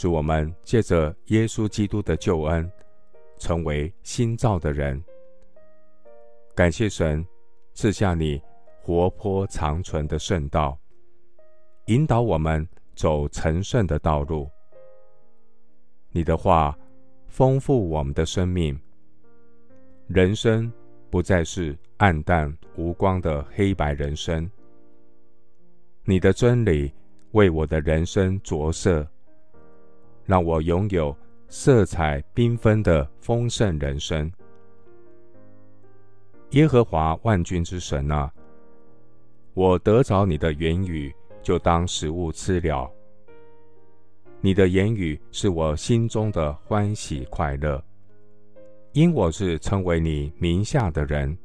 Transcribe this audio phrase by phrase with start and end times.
[0.00, 2.70] 使我们借着耶稣基督的救恩，
[3.36, 5.02] 成为新造的人。
[6.54, 7.26] 感谢神
[7.74, 8.40] 赐下你
[8.80, 10.78] 活泼长存的圣道，
[11.86, 14.48] 引导我们走成圣的道路。
[16.10, 16.78] 你的话
[17.26, 18.80] 丰富我们的生命，
[20.06, 20.72] 人生
[21.10, 24.48] 不再是暗淡无光的黑白人生。
[26.04, 26.92] 你的真理
[27.32, 29.04] 为我的人生着色。
[30.28, 31.16] 让我拥有
[31.48, 34.30] 色彩缤纷的丰盛人生。
[36.50, 38.30] 耶和华万军之神啊，
[39.54, 41.10] 我得着你的言语，
[41.42, 42.92] 就当食物吃了。
[44.42, 47.82] 你的言语是我心中的欢喜快乐，
[48.92, 51.36] 因我是称为你名下的人。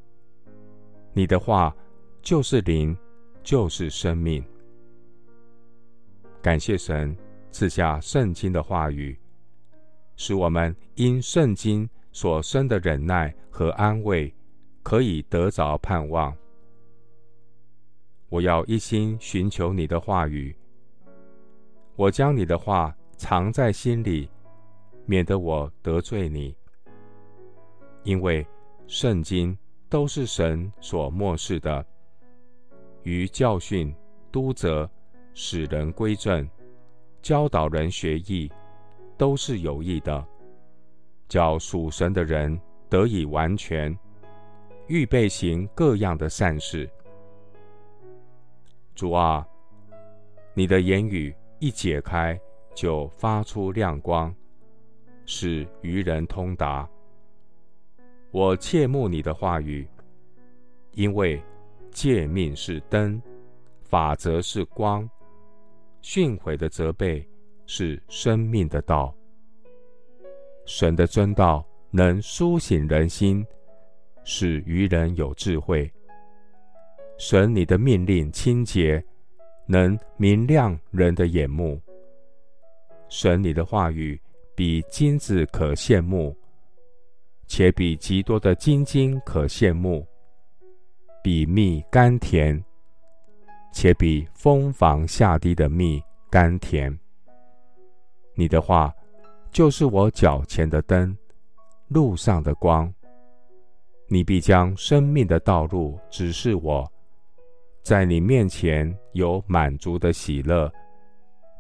[1.14, 1.74] 你的话
[2.22, 2.96] 就是灵，
[3.44, 4.44] 就是生命。
[6.42, 7.16] 感谢神。
[7.54, 9.16] 赐下圣经的话语，
[10.16, 14.34] 使我们因圣经所生的忍耐和安慰，
[14.82, 16.36] 可以得着盼望。
[18.28, 20.56] 我要一心寻求你的话语，
[21.96, 24.28] 我将你的话藏在心里，
[25.06, 26.56] 免得我得罪你。
[28.02, 28.46] 因为
[28.88, 29.56] 圣经
[29.88, 31.86] 都是神所默示的，
[33.04, 33.96] 于教训、
[34.32, 34.90] 督责、
[35.36, 36.50] 使人归正。
[37.24, 38.52] 教导人学艺，
[39.18, 40.24] 都是有益的，
[41.30, 42.60] 叫属神的人
[42.90, 43.98] 得以完全，
[44.88, 46.88] 预备行各样的善事。
[48.94, 49.48] 主啊，
[50.54, 52.38] 你的言语一解开，
[52.76, 54.36] 就发出亮光，
[55.26, 56.88] 使愚人通达。
[58.32, 59.88] 我切慕你的话语，
[60.92, 61.42] 因为
[61.90, 63.22] 诫命是灯，
[63.82, 65.10] 法则是光。
[66.04, 67.26] 训诲的责备
[67.66, 69.16] 是生命的道，
[70.66, 73.44] 神的真道能苏醒人心，
[74.26, 75.90] 使愚人有智慧。
[77.18, 79.02] 神你的命令清洁，
[79.66, 81.82] 能明亮人的眼目。
[83.08, 84.22] 神你的话语
[84.56, 86.36] 比金子可羡慕，
[87.48, 90.06] 且比极多的金金可羡慕，
[91.24, 92.62] 比蜜甘甜。
[93.74, 96.98] 且比蜂房下滴的蜜甘甜。
[98.36, 98.94] 你的话
[99.52, 101.16] 就是我脚前的灯，
[101.88, 102.92] 路上的光。
[104.08, 106.90] 你必将生命的道路指示我，
[107.82, 110.72] 在你面前有满足的喜乐，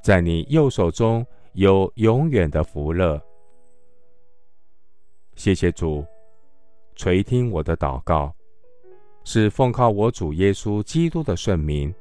[0.03, 3.19] 在你右手中有永远的福乐。
[5.35, 6.06] 谢谢主
[6.95, 8.31] 垂听我的祷告，
[9.24, 11.94] 是奉靠我主耶稣基督的圣名。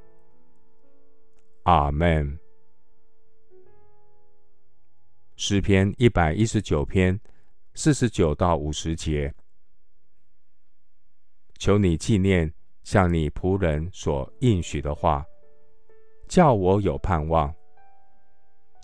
[1.64, 2.38] 阿门。
[5.36, 7.20] 诗篇一百一十九篇
[7.74, 9.32] 四十九到五十节，
[11.58, 12.52] 求你纪念
[12.82, 15.24] 向你仆人所应许的话，
[16.28, 17.52] 叫我有盼望。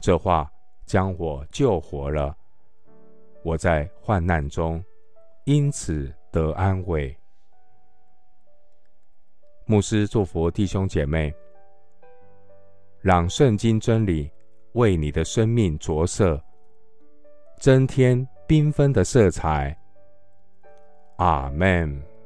[0.00, 0.50] 这话
[0.86, 2.36] 将我救活了，
[3.42, 4.82] 我在患难中
[5.44, 7.16] 因此得安慰。
[9.66, 11.34] 牧师祝福弟兄姐妹。
[13.00, 14.30] 让圣经真理
[14.72, 16.42] 为你的生命着色，
[17.58, 19.76] 增添缤纷的色彩。
[21.16, 22.17] 阿门。